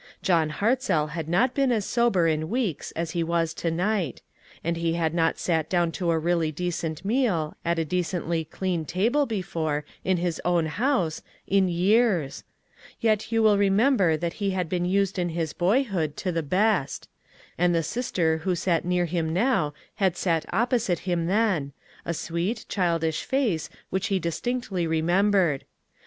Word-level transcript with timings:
John 0.23 0.49
Hartzell 0.49 1.09
had 1.11 1.29
not 1.29 1.53
been 1.53 1.71
as 1.71 1.85
sober 1.85 2.27
in 2.27 2.49
weeks 2.49 2.89
as 2.93 3.11
he 3.11 3.21
was 3.23 3.53
to 3.53 3.69
night; 3.69 4.23
and 4.63 4.75
he 4.75 4.95
had 4.95 5.13
not 5.13 5.37
sat 5.37 5.69
down 5.69 5.91
to 5.91 6.09
a 6.09 6.17
really 6.17 6.51
decent 6.51 7.05
meal, 7.05 7.55
at 7.63 7.77
a 7.77 7.85
de 7.85 8.01
cently 8.01 8.49
clean 8.49 8.83
table 8.83 9.27
before, 9.27 9.85
in 10.03 10.17
his 10.17 10.41
own 10.43 10.65
house, 10.65 11.21
in 11.45 11.69
years! 11.69 12.43
Yet 12.99 13.31
you 13.31 13.43
will 13.43 13.59
remember 13.59 14.17
that 14.17 14.33
he 14.41 14.49
had 14.49 14.69
been 14.69 14.85
used 14.85 15.19
in 15.19 15.29
his 15.29 15.53
boyhood, 15.53 16.17
to 16.17 16.31
the 16.31 16.41
best. 16.41 17.07
And 17.55 17.75
the 17.75 17.83
sister 17.83 18.39
who 18.39 18.55
sat 18.55 18.83
near 18.83 19.05
him 19.05 19.31
now 19.31 19.75
had 19.97 20.17
sat 20.17 20.51
opposite 20.51 21.01
him 21.05 21.27
then— 21.27 21.73
a 22.07 22.15
sweet, 22.15 22.65
childish 22.67 23.23
face 23.23 23.69
which 23.91 24.07
he 24.07 24.17
distinctly 24.17 24.87
remembered. 24.87 25.63